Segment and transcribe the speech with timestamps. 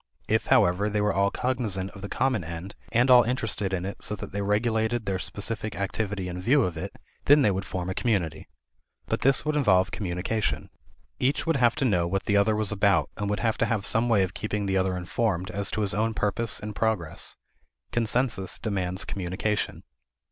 [0.27, 4.01] If, however, they were all cognizant of the common end and all interested in it
[4.03, 7.87] so that they regulated their specific activity in view of it, then they would form
[7.87, 8.47] a community.
[9.05, 10.71] But this would involve communication.
[11.19, 13.85] Each would have to know what the other was about and would have to have
[13.85, 17.37] some way of keeping the other informed as to his own purpose and progress.
[17.91, 19.83] Consensus demands communication.